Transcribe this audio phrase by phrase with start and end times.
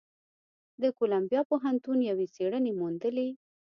[0.81, 3.29] د کولمبیا پوهنتون یوې څېړنې موندلې،